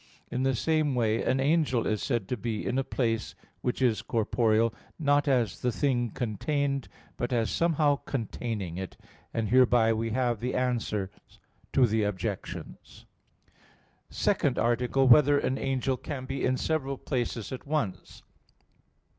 In 0.31 0.41
the 0.41 0.55
same 0.55 0.95
way 0.95 1.21
an 1.21 1.39
angel 1.39 1.85
is 1.85 2.01
said 2.01 2.27
to 2.29 2.35
be 2.35 2.65
in 2.65 2.79
a 2.79 2.83
place 2.83 3.35
which 3.61 3.83
is 3.83 4.01
corporeal, 4.01 4.73
not 4.97 5.27
as 5.27 5.59
the 5.61 5.71
thing 5.71 6.09
contained, 6.09 6.87
but 7.17 7.31
as 7.31 7.51
somehow 7.51 7.97
containing 7.97 8.77
it. 8.77 8.97
And 9.31 9.49
hereby 9.49 9.93
we 9.93 10.09
have 10.09 10.39
the 10.39 10.55
answers 10.55 11.09
to 11.73 11.85
the 11.85 12.01
objections._______________________ 12.01 13.05
SECOND 14.09 14.57
ARTICLE 14.57 15.03
[I, 15.03 15.05
Q. 15.05 15.09
52, 15.11 15.13
Art. 15.15 15.23
2] 15.27 15.31
Whether 15.37 15.47
an 15.47 15.57
Angel 15.59 15.97
Can 15.97 16.25
Be 16.25 16.43
in 16.43 16.57
Several 16.57 16.97
Places 16.97 17.51
at 17.51 17.67
Once? 17.67 18.23